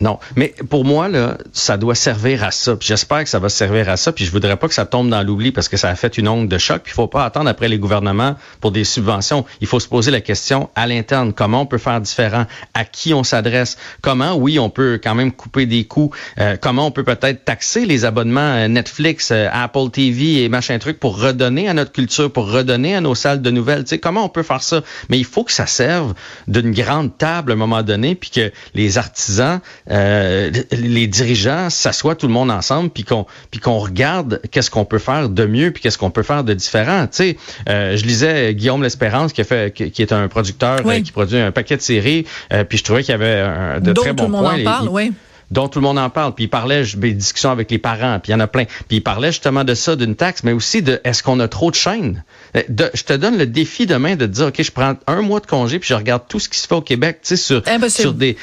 Non, 0.00 0.18
mais 0.36 0.54
pour 0.70 0.84
moi 0.84 1.08
là, 1.08 1.38
ça 1.52 1.76
doit 1.76 1.94
servir 1.94 2.44
à 2.44 2.50
ça. 2.50 2.76
J'espère 2.80 3.24
que 3.24 3.30
ça 3.30 3.38
va 3.38 3.48
servir 3.48 3.88
à 3.88 3.96
ça. 3.96 4.12
Puis 4.12 4.24
je 4.24 4.30
voudrais 4.30 4.56
pas 4.56 4.68
que 4.68 4.74
ça 4.74 4.86
tombe 4.86 5.08
dans 5.08 5.22
l'oubli 5.22 5.50
parce 5.50 5.68
que 5.68 5.76
ça 5.76 5.88
a 5.88 5.94
fait 5.96 6.18
une 6.18 6.28
onde 6.28 6.48
de 6.48 6.58
choc. 6.58 6.82
Puis 6.84 6.92
faut 6.92 7.08
pas 7.08 7.24
attendre 7.24 7.48
après 7.48 7.68
les 7.68 7.78
gouvernements 7.78 8.36
pour 8.60 8.70
des 8.70 8.84
subventions. 8.84 9.44
Il 9.60 9.66
faut 9.66 9.80
se 9.80 9.88
poser 9.88 10.10
la 10.10 10.20
question 10.20 10.70
à 10.74 10.86
l'interne 10.86 11.32
comment 11.32 11.62
on 11.62 11.66
peut 11.66 11.78
faire 11.78 12.00
différent, 12.00 12.46
à 12.74 12.84
qui 12.84 13.12
on 13.12 13.24
s'adresse, 13.24 13.76
comment 14.00 14.34
oui 14.34 14.58
on 14.58 14.70
peut 14.70 15.00
quand 15.02 15.14
même 15.14 15.32
couper 15.32 15.66
des 15.66 15.84
coûts, 15.84 16.12
euh, 16.38 16.56
comment 16.60 16.86
on 16.86 16.90
peut 16.90 17.04
peut-être 17.04 17.44
taxer 17.44 17.84
les 17.84 18.04
abonnements 18.04 18.40
euh, 18.40 18.68
Netflix, 18.68 19.30
euh, 19.32 19.48
Apple 19.52 19.90
TV 19.92 20.44
et 20.44 20.48
machin 20.48 20.78
truc 20.78 21.00
pour 21.00 21.20
redonner 21.20 21.68
à 21.68 21.74
notre 21.74 21.92
culture, 21.92 22.32
pour 22.32 22.50
redonner 22.50 22.94
à 22.94 23.00
nos 23.00 23.14
salles 23.14 23.42
de 23.42 23.50
nouvelles? 23.50 23.84
Tu 23.84 23.90
sais 23.90 23.98
comment 23.98 24.24
on 24.24 24.28
peut 24.28 24.42
faire 24.42 24.62
ça? 24.62 24.82
Mais 25.08 25.18
il 25.18 25.24
faut 25.24 25.44
que 25.44 25.52
ça 25.52 25.66
serve 25.66 26.14
d'une 26.46 26.72
grande 26.72 27.16
table 27.16 27.52
à 27.52 27.54
un 27.54 27.58
moment 27.58 27.82
donné, 27.82 28.14
puis 28.14 28.30
que 28.30 28.52
les 28.74 28.98
artisans 28.98 29.60
euh, 29.90 30.50
les 30.72 31.06
dirigeants 31.06 31.70
s'assoient 31.70 32.14
tout 32.14 32.26
le 32.26 32.32
monde 32.32 32.50
ensemble 32.50 32.90
puis 32.90 33.04
qu'on 33.04 33.26
puis 33.50 33.60
qu'on 33.60 33.78
regarde 33.78 34.40
qu'est-ce 34.50 34.70
qu'on 34.70 34.84
peut 34.84 34.98
faire 34.98 35.28
de 35.28 35.46
mieux 35.46 35.70
puis 35.70 35.82
qu'est-ce 35.82 35.98
qu'on 35.98 36.10
peut 36.10 36.22
faire 36.22 36.44
de 36.44 36.54
différent. 36.54 37.06
Tu 37.06 37.16
sais, 37.16 37.36
euh, 37.68 37.96
je 37.96 38.04
lisais 38.04 38.54
Guillaume 38.54 38.82
L'Espérance 38.82 39.32
qui 39.32 39.40
a 39.40 39.44
fait 39.44 39.72
qui, 39.72 40.02
est 40.02 40.12
un 40.12 40.28
producteur 40.28 40.80
euh, 40.84 41.00
qui 41.00 41.12
produit 41.12 41.38
un 41.38 41.52
paquet 41.52 41.76
de 41.76 41.82
séries 41.82 42.26
puis 42.68 42.78
je 42.78 42.84
trouvais 42.84 43.02
qu'il 43.02 43.12
y 43.12 43.14
avait 43.14 43.40
un, 43.40 43.80
de 43.80 43.92
très 43.92 44.12
bons 44.12 44.26
tout 44.26 44.30
le 44.30 44.36
monde 44.36 44.46
En 44.46 44.64
parle, 44.64 44.88
oui 44.88 45.12
dont 45.50 45.68
tout 45.68 45.80
le 45.80 45.84
monde 45.84 45.98
en 45.98 46.10
parle. 46.10 46.34
Puis 46.34 46.44
il 46.44 46.48
parlait 46.48 46.82
des 46.96 47.12
discussions 47.12 47.50
avec 47.50 47.70
les 47.70 47.78
parents, 47.78 48.18
puis 48.20 48.30
il 48.30 48.32
y 48.32 48.34
en 48.34 48.40
a 48.40 48.46
plein. 48.46 48.64
Puis 48.64 48.98
il 48.98 49.00
parlait 49.00 49.32
justement 49.32 49.64
de 49.64 49.74
ça, 49.74 49.96
d'une 49.96 50.14
taxe, 50.14 50.44
mais 50.44 50.52
aussi 50.52 50.82
de 50.82 51.00
est-ce 51.04 51.22
qu'on 51.22 51.40
a 51.40 51.48
trop 51.48 51.70
de 51.70 51.76
chaînes? 51.76 52.22
je 52.54 53.02
te 53.02 53.12
donne 53.12 53.38
le 53.38 53.46
défi 53.46 53.86
demain 53.86 54.16
de 54.16 54.26
dire, 54.26 54.46
OK, 54.48 54.62
je 54.62 54.70
prends 54.70 54.94
un 55.06 55.22
mois 55.22 55.40
de 55.40 55.46
congé, 55.46 55.78
puis 55.78 55.88
je 55.88 55.94
regarde 55.94 56.22
tout 56.28 56.40
ce 56.40 56.48
qui 56.48 56.58
se 56.58 56.66
fait 56.66 56.74
au 56.74 56.82
Québec, 56.82 57.20
tu 57.22 57.28
sais, 57.28 57.36
sur, 57.36 57.62
sur 57.88 58.12
des 58.12 58.36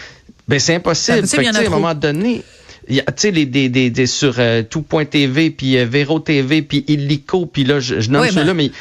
ben 0.47 0.59
c'est 0.59 0.75
impossible. 0.75 1.27
fait, 1.27 1.47
à 1.47 1.59
un 1.59 1.69
moment 1.69 1.93
donné, 1.93 2.43
tu 2.87 3.01
sais 3.15 3.31
les 3.31 3.45
des, 3.45 3.69
des, 3.69 3.89
des 3.89 4.05
sur 4.05 4.35
euh, 4.37 4.61
tout.tv 4.63 5.49
puis 5.49 5.77
euh, 5.77 5.85
Véro 5.85 6.19
TV 6.19 6.61
puis 6.61 6.85
Illico 6.87 7.45
puis 7.45 7.63
là 7.63 7.79
je, 7.79 7.99
je 7.99 8.09
nomme 8.09 8.29
ceux-là 8.29 8.53
mais 8.53 8.71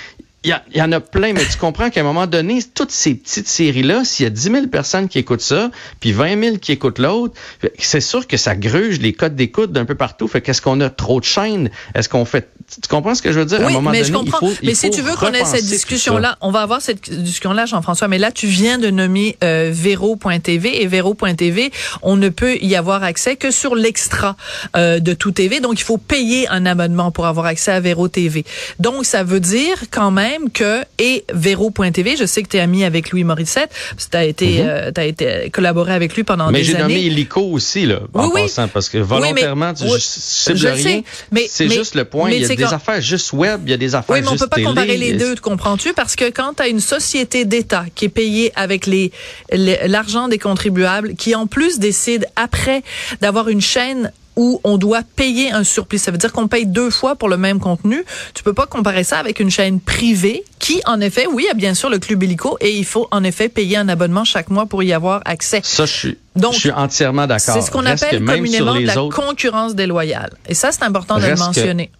il 0.44 0.54
y, 0.74 0.82
en 0.82 0.92
a 0.92 1.00
plein, 1.00 1.32
mais 1.32 1.44
tu 1.46 1.56
comprends 1.56 1.88
qu'à 1.88 2.00
un 2.00 2.04
moment 2.04 2.26
donné, 2.26 2.58
toutes 2.74 2.90
ces 2.90 3.14
petites 3.14 3.48
séries-là, 3.48 4.04
s'il 4.04 4.24
y 4.24 4.26
a 4.26 4.30
10 4.30 4.42
000 4.42 4.66
personnes 4.66 5.08
qui 5.08 5.18
écoutent 5.18 5.40
ça, 5.40 5.70
puis 6.00 6.12
20 6.12 6.42
000 6.42 6.56
qui 6.58 6.72
écoutent 6.72 6.98
l'autre, 6.98 7.34
c'est 7.78 8.02
sûr 8.02 8.26
que 8.26 8.36
ça 8.36 8.54
gruge 8.54 8.98
les 9.00 9.14
codes 9.14 9.36
d'écoute 9.36 9.72
d'un 9.72 9.86
peu 9.86 9.94
partout. 9.94 10.28
Fait 10.28 10.42
qu'est-ce 10.42 10.60
qu'on 10.60 10.82
a 10.82 10.90
trop 10.90 11.18
de 11.18 11.24
chaînes? 11.24 11.70
Est-ce 11.94 12.10
qu'on 12.10 12.26
fait... 12.26 12.50
Tu 12.70 12.88
comprends 12.90 13.14
ce 13.14 13.22
que 13.22 13.32
je 13.32 13.38
veux 13.38 13.46
dire? 13.46 13.58
Oui, 13.60 13.64
à 13.64 13.68
un 13.68 13.72
moment 13.72 13.90
mais 13.90 14.02
donné, 14.02 14.12
je 14.12 14.18
comprends. 14.18 14.46
Il 14.46 14.54
faut, 14.54 14.60
mais 14.62 14.74
si 14.74 14.90
tu 14.90 15.00
veux 15.00 15.14
qu'on 15.16 15.32
ait 15.32 15.46
cette 15.46 15.64
discussion-là, 15.64 16.36
on 16.42 16.50
va 16.50 16.60
avoir 16.60 16.82
cette 16.82 17.10
discussion-là, 17.10 17.64
Jean-François, 17.64 18.08
mais 18.08 18.18
là, 18.18 18.30
tu 18.30 18.46
viens 18.46 18.76
de 18.76 18.90
nommer 18.90 19.38
euh, 19.42 19.70
Véro.tv 19.72 20.82
et 20.82 20.86
Véro.tv, 20.86 21.72
on 22.02 22.16
ne 22.16 22.28
peut 22.28 22.56
y 22.60 22.76
avoir 22.76 23.02
accès 23.02 23.36
que 23.36 23.50
sur 23.50 23.74
l'extra 23.74 24.36
euh, 24.76 25.00
de 25.00 25.14
tout 25.14 25.30
TV. 25.30 25.60
Donc, 25.60 25.80
il 25.80 25.84
faut 25.84 25.98
payer 25.98 26.48
un 26.48 26.66
abonnement 26.66 27.10
pour 27.10 27.26
avoir 27.26 27.46
accès 27.46 27.72
à 27.72 27.80
Véro 27.80 28.08
TV. 28.08 28.44
Donc, 28.78 29.06
ça 29.06 29.24
veut 29.24 29.40
dire 29.40 29.84
quand 29.90 30.10
même 30.10 30.33
que 30.52 30.82
et 30.98 31.24
Véro.tv, 31.32 32.16
je 32.16 32.26
sais 32.26 32.42
que 32.42 32.48
tu 32.48 32.56
es 32.56 32.60
ami 32.60 32.84
avec 32.84 33.10
Louis 33.10 33.24
Morissette, 33.24 33.70
tu 34.10 34.16
as 34.16 34.24
été 34.24 34.62
mm 34.62 34.66
-hmm. 34.66 35.00
as 35.00 35.04
été 35.04 35.50
collaboré 35.50 35.92
avec 35.94 36.14
lui 36.14 36.24
pendant 36.24 36.50
des 36.50 36.58
années. 36.58 36.58
Mais 36.58 36.72
j'ai 36.72 36.78
nommé 36.78 37.00
Illico 37.00 37.40
aussi 37.40 37.86
là 37.86 38.00
en 38.14 38.28
oui, 38.28 38.42
passant 38.42 38.68
parce 38.68 38.88
que 38.88 38.98
volontairement 38.98 39.72
oui, 39.80 39.86
mais, 39.86 39.90
tu 39.90 40.00
cibles 40.00 40.58
je 40.58 40.68
rien. 40.68 41.02
C'est 41.48 41.68
juste 41.68 41.94
le 41.94 42.04
point, 42.04 42.30
il 42.30 42.40
y 42.40 42.44
a 42.44 42.48
des 42.48 42.56
quand... 42.56 42.72
affaires 42.72 43.00
juste 43.00 43.32
web, 43.32 43.58
il 43.66 43.70
y 43.70 43.74
a 43.74 43.76
des 43.76 43.94
affaires 43.94 44.16
juste 44.16 44.28
Oui, 44.28 44.36
mais 44.36 44.42
on 44.42 44.44
peut 44.44 44.48
pas 44.48 44.56
télé, 44.56 44.66
comparer 44.66 44.96
les 44.96 45.14
deux, 45.14 45.34
comprends-tu? 45.36 45.92
Parce 45.92 46.16
que 46.16 46.30
quand 46.30 46.54
tu 46.56 46.62
as 46.62 46.68
une 46.68 46.80
société 46.80 47.44
d'État 47.44 47.84
qui 47.94 48.06
est 48.06 48.14
payée 48.22 48.52
avec 48.54 48.86
les 48.86 49.12
l'argent 49.96 50.28
des 50.28 50.38
contribuables 50.38 51.14
qui 51.14 51.34
en 51.34 51.46
plus 51.46 51.78
décide 51.78 52.26
après 52.36 52.82
d'avoir 53.20 53.48
une 53.48 53.60
chaîne 53.60 54.12
où 54.36 54.60
on 54.64 54.78
doit 54.78 55.02
payer 55.16 55.52
un 55.52 55.64
surplus. 55.64 55.98
Ça 55.98 56.10
veut 56.10 56.18
dire 56.18 56.32
qu'on 56.32 56.48
paye 56.48 56.66
deux 56.66 56.90
fois 56.90 57.16
pour 57.16 57.28
le 57.28 57.36
même 57.36 57.60
contenu. 57.60 58.04
Tu 58.34 58.42
peux 58.42 58.52
pas 58.52 58.66
comparer 58.66 59.04
ça 59.04 59.18
avec 59.18 59.40
une 59.40 59.50
chaîne 59.50 59.80
privée 59.80 60.44
qui, 60.58 60.80
en 60.86 61.00
effet, 61.00 61.26
oui, 61.26 61.46
a 61.50 61.54
bien 61.54 61.74
sûr 61.74 61.90
le 61.90 61.98
club 61.98 62.22
illico 62.22 62.56
et 62.60 62.76
il 62.76 62.84
faut 62.84 63.08
en 63.10 63.22
effet 63.24 63.48
payer 63.48 63.76
un 63.76 63.88
abonnement 63.88 64.24
chaque 64.24 64.50
mois 64.50 64.66
pour 64.66 64.82
y 64.82 64.92
avoir 64.92 65.22
accès. 65.24 65.60
Ça, 65.62 65.86
je 65.86 65.92
suis, 65.92 66.18
Donc, 66.36 66.54
je 66.54 66.60
suis 66.60 66.72
entièrement 66.72 67.26
d'accord. 67.26 67.54
C'est 67.54 67.62
ce 67.62 67.70
qu'on 67.70 67.86
appelle 67.86 68.24
communément 68.24 68.74
de 68.74 68.86
la 68.86 69.02
autres... 69.02 69.16
concurrence 69.16 69.74
déloyale. 69.74 70.30
Et 70.48 70.54
ça, 70.54 70.72
c'est 70.72 70.84
important 70.84 71.18
de 71.18 71.26
le 71.26 71.36
mentionner. 71.36 71.90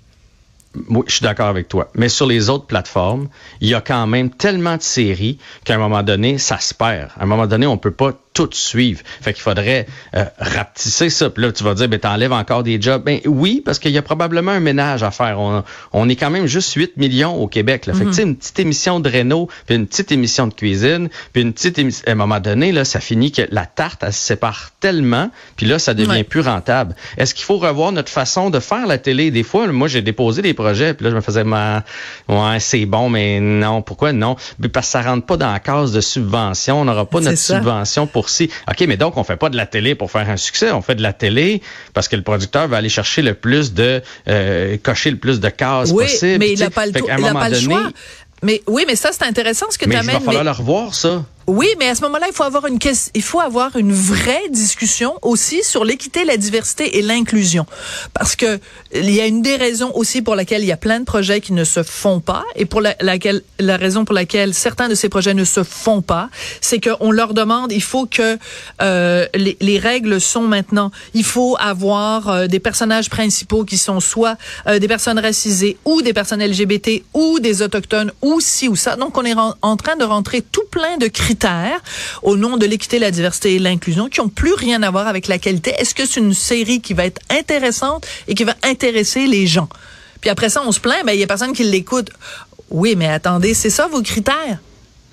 Oui, 0.89 1.03
je 1.07 1.15
suis 1.15 1.23
d'accord 1.23 1.47
avec 1.47 1.69
toi. 1.69 1.89
Mais 1.95 2.09
sur 2.09 2.27
les 2.27 2.51
autres 2.51 2.67
plateformes, 2.67 3.29
il 3.61 3.69
y 3.69 3.75
a 3.75 3.81
quand 3.81 4.07
même 4.07 4.31
tellement 4.31 4.77
de 4.77 4.83
séries 4.83 5.39
qu'à 5.65 5.75
un 5.75 5.79
moment 5.79 6.03
donné, 6.03 6.39
ça 6.39 6.59
se 6.59 6.75
perd. 6.75 7.11
À 7.17 7.23
un 7.23 7.27
moment 7.27 7.47
donné, 7.47 7.67
on 7.67 7.79
peut 7.79 7.93
pas 7.93 8.13
tout 8.35 8.51
suivre. 8.53 9.01
Fait 9.23 9.33
qu'il 9.33 9.43
faudrait 9.43 9.87
euh, 10.15 10.25
rapetisser 10.39 11.09
ça. 11.09 11.31
Puis 11.31 11.43
là, 11.43 11.53
tu 11.53 11.65
vas 11.65 11.75
dire, 11.75 11.89
ben 11.89 11.99
t'enlèves 11.99 12.33
encore 12.33 12.65
des 12.65 12.81
jobs. 12.81 13.03
Ben 13.03 13.21
oui, 13.25 13.63
parce 13.65 13.79
qu'il 13.79 13.93
y 13.93 13.99
a 13.99 14.03
probablement 14.03 14.51
un 14.51 14.61
ménage 14.61 15.03
à 15.03 15.11
faire. 15.11 15.39
On, 15.41 15.63
on 15.93 16.09
est 16.09 16.17
quand 16.17 16.31
même 16.31 16.47
juste 16.47 16.75
8 16.75 16.97
millions 16.97 17.37
au 17.37 17.47
Québec. 17.47 17.87
Là. 17.87 17.95
Fait 17.95 18.05
que 18.05 18.11
tu 18.11 18.17
sais, 18.17 18.23
une 18.25 18.37
petite 18.37 18.59
émission 18.59 19.01
de 19.01 19.09
Renault, 19.09 19.49
puis 19.67 19.77
une 19.77 19.87
petite 19.87 20.13
émission 20.13 20.49
de 20.49 20.55
cuisine, 20.55 21.09
puis 21.33 21.43
une 21.43 21.53
petite 21.53 21.79
émission... 21.79 22.05
À 22.07 22.11
un 22.11 22.17
moment 22.17 22.41
donné, 22.41 22.73
là, 22.73 22.85
ça 22.85 23.01
finit 23.01 23.31
que 23.31 23.43
la 23.51 23.67
tarte, 23.67 24.03
elle 24.03 24.13
se 24.13 24.19
sépare 24.19 24.71
tellement, 24.81 25.31
puis 25.57 25.67
là, 25.67 25.79
ça 25.79 25.95
devient 25.95 26.11
ouais. 26.11 26.25
plus 26.25 26.41
rentable. 26.41 26.97
Est-ce 27.17 27.35
qu'il 27.35 27.45
faut 27.45 27.59
revoir 27.59 27.93
notre 27.93 28.11
façon 28.11 28.51
de 28.51 28.59
faire 28.59 28.87
la 28.87 28.99
télé? 28.99 29.31
Des 29.31 29.45
fois, 29.45 29.67
moi, 29.69 29.87
j'ai 29.87 30.03
déposé 30.03 30.43
des 30.43 30.55
projets, 30.55 30.93
puis 30.93 31.05
là, 31.05 31.11
je 31.11 31.17
me 31.17 31.21
faisais, 31.21 31.45
ma... 31.45 31.85
ouais, 32.29 32.59
c'est 32.59 32.85
bon, 32.85 33.09
mais 33.09 33.39
non, 33.41 33.81
pourquoi 33.81 34.13
non? 34.13 34.37
Parce 34.73 34.87
que 34.87 34.93
ça 34.93 35.03
rentre 35.03 35.25
pas 35.25 35.37
dans 35.37 35.53
la 35.53 35.61
case 35.61 35.93
de 35.93 36.01
subvention. 36.01 36.81
On 36.81 36.85
n'aura 36.85 37.07
pas 37.07 37.21
notre 37.21 37.39
ça. 37.39 37.57
subvention 37.57 38.07
pour 38.07 38.24
OK, 38.69 38.85
mais 38.87 38.97
donc, 38.97 39.17
on 39.17 39.25
fait 39.25 39.37
pas 39.37 39.51
de 39.51 39.57
la 39.57 39.67
télé 39.67 39.95
pour 39.95 40.11
faire 40.11 40.29
un 40.29 40.37
succès. 40.37 40.71
On 40.71 40.83
fait 40.83 40.95
de 40.95 41.03
la 41.03 41.13
télé 41.13 41.63
parce 41.93 42.09
que 42.09 42.17
le 42.17 42.23
producteur 42.23 42.69
va 42.69 42.79
aller 42.79 42.89
chercher 42.89 43.23
le 43.23 43.35
plus 43.35 43.73
de, 43.75 44.03
euh, 44.29 44.77
cocher 44.83 45.11
le 45.11 45.17
plus 45.17 45.41
de 45.41 45.49
cases 45.49 45.91
oui, 45.93 46.05
possible. 46.05 46.39
mais 46.39 46.53
il 46.53 46.59
n'a 46.59 46.71
pas 46.71 46.87
le, 46.87 46.93
il 46.93 47.25
a 47.25 47.33
pas 47.33 47.49
le 47.49 47.59
choix. 47.59 47.91
Mais 48.43 48.63
oui, 48.67 48.85
mais 48.87 48.97
ça, 48.97 49.11
c'est 49.13 49.25
intéressant 49.25 49.67
ce 49.71 49.79
que 49.79 49.87
tu 49.87 49.97
amènes. 49.97 50.05
Il 50.09 50.13
va 50.13 50.21
falloir 50.21 50.45
mais... 50.45 50.51
le 50.51 50.57
revoir, 50.57 50.95
ça. 50.95 51.25
Oui, 51.47 51.69
mais 51.79 51.89
à 51.89 51.95
ce 51.95 52.01
moment-là, 52.03 52.27
il 52.29 52.35
faut 52.35 52.43
avoir 52.43 52.67
une 52.67 52.79
il 53.15 53.23
faut 53.23 53.41
avoir 53.41 53.77
une 53.77 53.93
vraie 53.93 54.49
discussion 54.51 55.15
aussi 55.21 55.63
sur 55.63 55.85
l'équité, 55.85 56.25
la 56.25 56.39
diversité 56.39 56.99
et 56.99 57.03
l'inclusion, 57.03 57.67
parce 58.15 58.35
que 58.35 58.59
il 58.95 59.11
y 59.11 59.21
a 59.21 59.27
une 59.27 59.43
des 59.43 59.57
raisons 59.57 59.91
aussi 59.95 60.23
pour 60.23 60.37
laquelle 60.37 60.63
il 60.63 60.67
y 60.67 60.73
a 60.73 60.79
plein 60.79 61.01
de 61.01 61.05
projets 61.05 61.41
qui 61.41 61.53
ne 61.53 61.65
se 61.65 61.83
font 61.83 62.21
pas 62.21 62.45
et 62.57 62.65
pour 62.65 62.81
la, 62.81 62.95
laquelle 63.01 63.43
la 63.59 63.77
raison 63.77 64.05
pour 64.05 64.15
laquelle 64.15 64.55
certains 64.55 64.89
de 64.89 64.95
ces 64.95 65.09
projets 65.11 65.35
ne 65.35 65.45
se 65.45 65.63
font 65.63 66.01
pas, 66.01 66.31
c'est 66.61 66.81
qu'on 66.81 67.11
leur 67.11 67.35
demande, 67.35 67.73
il 67.73 67.83
faut 67.83 68.07
que 68.07 68.39
euh, 68.81 69.27
les, 69.35 69.57
les, 69.61 69.79
règles 69.79 70.21
sont 70.21 70.43
maintenant, 70.43 70.93
il 71.13 71.25
faut 71.25 71.57
avoir 71.59 72.29
euh, 72.29 72.47
des 72.47 72.61
personnages 72.61 73.11
principaux 73.11 73.65
qui 73.65 73.77
sont 73.77 74.01
soit 74.01 74.37
euh, 74.67 74.79
des 74.79 74.89
personnes 74.89 75.19
racisées 75.19 75.77
ou 75.85 76.01
des 76.01 76.15
personnes 76.15 76.43
LGBT 76.43 77.03
ou 77.13 77.39
des 77.41 77.61
autochtones 77.61 78.13
ou 78.23 78.41
ci 78.41 78.69
ou 78.69 78.77
ça. 78.77 78.97
Donc 78.97 79.19
on 79.19 79.25
est 79.25 79.35
en 79.35 79.77
train 79.77 79.97
de 79.97 80.05
rentrer 80.05 80.41
tout 80.41 80.65
plein 80.71 80.97
de 80.97 81.09
critères 81.09 81.34
au 82.23 82.37
nom 82.37 82.57
de 82.57 82.67
l'équité, 82.67 82.99
la 82.99 83.11
diversité 83.11 83.55
et 83.55 83.59
l'inclusion 83.59 84.09
qui 84.09 84.21
ont 84.21 84.29
plus 84.29 84.55
rien 84.55 84.83
à 84.83 84.91
voir 84.91 85.07
avec 85.07 85.29
la 85.29 85.39
qualité. 85.39 85.75
Est-ce 85.79 85.95
que 85.95 86.07
c'est 86.07 86.21
une 86.21 86.35
série 86.35 86.81
qui 86.81 86.95
va 86.95 87.05
être 87.07 87.21
intéressante 87.31 88.07
et 88.29 88.35
qui 88.35 88.45
va 88.45 88.55
intéresser 88.63 89.27
les 89.27 89.47
gens? 89.47 89.69
Puis 90.21 90.31
après 90.31 90.49
ça, 90.49 90.63
on 90.67 90.73
se 90.73 90.81
plaint, 90.81 91.05
ben 91.05 91.13
il 91.13 91.21
y 91.21 91.23
a 91.23 91.27
personne 91.27 91.53
qui 91.53 91.65
l'écoute. 91.65 92.11
Oui, 92.71 92.95
mais 92.97 93.09
attendez, 93.09 93.55
c'est 93.55 93.71
ça 93.71 93.87
vos 93.87 94.03
critères? 94.03 94.59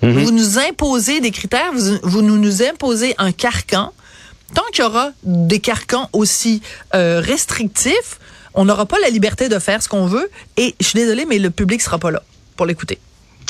Mm-hmm. 0.02 0.24
Vous 0.24 0.30
nous 0.30 0.58
imposez 0.58 1.20
des 1.20 1.30
critères, 1.30 1.72
vous, 1.74 1.98
vous 2.02 2.22
nous, 2.22 2.38
nous 2.38 2.62
imposez 2.62 3.14
un 3.18 3.32
carcan. 3.32 3.92
Tant 4.54 4.62
qu'il 4.72 4.84
y 4.84 4.86
aura 4.86 5.10
des 5.22 5.60
carcans 5.60 6.08
aussi 6.12 6.60
euh, 6.94 7.20
restrictifs, 7.20 8.18
on 8.54 8.64
n'aura 8.64 8.86
pas 8.86 8.98
la 9.00 9.08
liberté 9.08 9.48
de 9.48 9.58
faire 9.58 9.82
ce 9.82 9.88
qu'on 9.88 10.06
veut. 10.06 10.30
Et 10.56 10.74
je 10.80 10.86
suis 10.86 10.98
désolée, 10.98 11.24
mais 11.24 11.38
le 11.38 11.50
public 11.50 11.80
sera 11.80 11.98
pas 11.98 12.10
là 12.10 12.22
pour 12.56 12.66
l'écouter. 12.66 12.98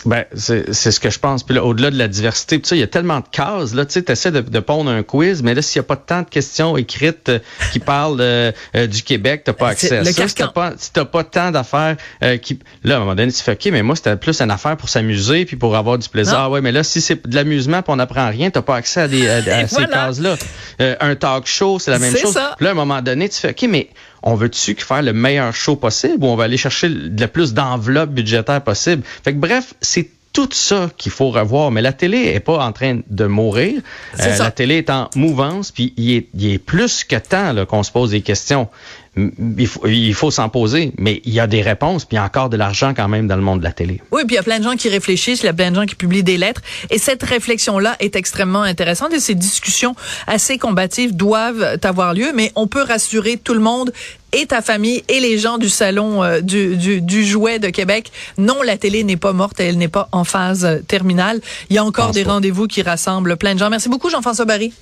Ben, 0.04 0.25
c'est 0.35 0.73
ce 0.73 1.00
que 1.00 1.11
je 1.11 1.18
pense. 1.18 1.42
Puis 1.42 1.54
là, 1.54 1.64
au-delà 1.64 1.90
de 1.90 1.99
la 1.99 2.09
diversité, 2.09 2.61
il 2.73 2.78
y 2.78 2.82
a 2.82 2.87
tellement 2.87 3.21
de 3.21 3.28
cases. 3.30 3.75
Là, 3.75 3.87
tu 3.87 3.92
sais, 3.92 4.04
essaies 4.09 4.32
de, 4.32 4.40
de 4.40 4.61
pondre 4.61 4.90
un 4.90 5.02
quiz, 5.02 5.42
mais 5.42 5.54
là, 5.54 5.62
s'il 5.62 5.80
n'y 5.80 5.85
a 5.85 5.88
pas 5.88 5.97
tant 5.97 6.23
de 6.23 6.28
questions 6.28 6.76
écrites 6.76 7.28
euh, 7.28 7.38
qui 7.73 7.78
parlent 7.80 8.21
euh, 8.21 8.52
du 8.75 9.02
Québec, 9.02 9.42
t'as 9.44 9.52
pas 9.52 9.68
accès 9.68 9.97
à 9.97 10.04
ça. 10.04 10.28
Si 10.28 10.35
t'as 10.35 10.49
pas, 10.49 10.73
si 10.76 10.90
pas 10.90 11.25
tant 11.25 11.50
d'affaires 11.50 11.97
euh, 12.23 12.37
qui. 12.37 12.59
Là, 12.85 12.94
à 12.94 12.97
un 12.99 13.00
moment 13.00 13.14
donné, 13.14 13.32
tu 13.32 13.42
fais 13.42 13.52
OK, 13.52 13.66
mais 13.66 13.82
moi, 13.82 13.97
c'était 13.97 14.16
plus 14.16 14.40
une 14.40 14.50
affaire 14.50 14.76
pour 14.76 14.88
s'amuser 14.88 15.44
puis 15.44 15.56
pour 15.56 15.76
avoir 15.76 15.99
du 15.99 16.09
plaisir. 16.09 16.35
Ah 16.37 16.50
ouais, 16.50 16.61
mais 16.61 16.73
là, 16.73 16.82
si 16.82 17.00
c'est 17.00 17.26
de 17.26 17.35
l'amusement 17.35 17.82
puis 17.82 17.92
on 17.92 17.97
n'apprend 17.97 18.28
rien, 18.28 18.50
t'as 18.50 18.62
pas 18.62 18.76
accès 18.76 19.02
à, 19.02 19.09
des, 19.09 19.28
à, 19.28 19.42
ces 19.68 19.87
cases-là. 19.87 20.37
un 20.78 21.14
talk 21.14 21.47
show, 21.47 21.78
c'est 21.78 21.90
la 21.90 21.99
même 21.99 22.16
chose. 22.16 22.32
Ça. 22.32 22.56
Là, 22.61 22.71
à 22.71 22.73
un 22.73 22.75
moment 22.76 23.02
donné, 23.02 23.28
tu 23.28 23.38
fais 23.38 23.50
OK, 23.50 23.66
mais 23.68 23.88
on 24.23 24.35
veut-tu 24.35 24.75
faire 24.76 25.02
le 25.02 25.12
meilleur 25.12 25.55
show 25.55 25.76
possible 25.76 26.25
ou 26.25 26.29
on 26.29 26.37
va 26.37 26.45
aller 26.45 26.57
chercher 26.57 26.88
le 26.88 27.26
plus 27.26 27.55
d'enveloppe 27.55 28.11
budgétaire 28.11 28.62
possible? 28.62 29.02
Fait 29.25 29.33
que 29.33 29.38
bref, 29.38 29.75
c'est 29.81 30.09
tout 30.33 30.49
ça 30.50 30.91
qu'il 30.97 31.12
faut 31.12 31.31
revoir. 31.31 31.71
Mais 31.71 31.83
la 31.83 31.93
télé 31.93 32.33
est 32.35 32.41
pas 32.41 32.64
en 32.64 32.73
train 32.73 33.00
de 33.07 33.26
mourir. 33.26 33.81
Euh, 34.19 34.38
la 34.38 34.50
télé 34.50 34.79
est 34.79 34.91
en 34.91 35.11
mouvance, 35.14 35.71
puis 35.71 35.93
il 35.97 36.12
est, 36.12 36.29
il 36.35 36.52
est 36.52 36.59
plus 36.59 37.05
que 37.05 37.17
temps 37.17 37.55
qu'on 37.67 37.83
se 37.83 37.91
pose 37.91 38.11
des 38.11 38.23
questions 38.23 38.69
il 39.14 39.66
faut, 39.66 39.87
il 39.87 40.14
faut 40.14 40.31
s'en 40.31 40.49
poser, 40.49 40.92
mais 40.97 41.21
il 41.26 41.35
y 41.35 41.40
a 41.40 41.47
des 41.47 41.61
réponses, 41.61 42.07
puis 42.07 42.14
il 42.14 42.19
y 42.19 42.23
a 42.23 42.25
encore 42.25 42.49
de 42.49 42.57
l'argent 42.57 42.95
quand 42.95 43.09
même 43.09 43.28
dans 43.28 43.37
le 43.37 43.42
monde 43.42 43.59
de 43.59 43.64
la 43.64 43.73
télé. 43.73 44.00
Oui, 44.11 44.23
puis 44.25 44.35
il 44.35 44.37
y 44.37 44.38
a 44.38 44.42
plein 44.42 44.59
de 44.59 44.64
gens 44.64 44.75
qui 44.75 44.88
réfléchissent, 44.88 45.40
il 45.42 45.47
y 45.47 45.50
a 45.50 45.52
plein 45.52 45.71
de 45.71 45.76
gens 45.76 45.85
qui 45.85 45.95
publient 45.95 46.23
des 46.23 46.38
lettres, 46.38 46.62
et 46.88 46.97
cette 46.97 47.23
réflexion-là 47.23 47.97
est 48.00 48.16
extrêmement 48.16 48.62
intéressante, 48.62 49.12
et 49.12 49.21
ces 49.21 49.35
discussions 49.35 49.95
assez 50.26 50.57
combatives 50.57 51.14
doivent 51.14 51.78
avoir 51.83 52.14
lieu, 52.14 52.33
mais 52.35 52.52
on 52.54 52.66
peut 52.66 52.83
rassurer 52.83 53.37
tout 53.37 53.52
le 53.52 53.61
monde 53.61 53.92
et 54.33 54.47
ta 54.47 54.62
famille 54.62 55.04
et 55.09 55.21
les 55.21 55.37
gens 55.37 55.59
du 55.59 55.69
salon 55.69 56.25
euh, 56.25 56.40
du, 56.40 56.78
du, 56.78 57.02
du, 57.02 57.23
jouet 57.23 57.59
de 57.59 57.69
Québec. 57.69 58.11
Non, 58.38 58.62
la 58.62 58.78
télé 58.78 59.04
n'est 59.04 59.19
pas 59.19 59.35
morte, 59.35 59.61
elle 59.61 59.76
n'est 59.76 59.88
pas 59.88 60.09
en 60.12 60.25
phase 60.25 60.83
terminale. 60.88 61.42
Il 61.69 61.76
y 61.76 61.78
a 61.78 61.85
encore 61.85 62.12
des 62.12 62.23
rendez-vous 62.23 62.66
qui 62.66 62.81
rassemblent 62.81 63.37
plein 63.37 63.52
de 63.52 63.59
gens. 63.59 63.69
Merci 63.69 63.90
beaucoup, 63.90 64.09
Jean-François 64.09 64.47
Barry. 64.47 64.73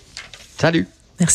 Salut. 0.56 0.87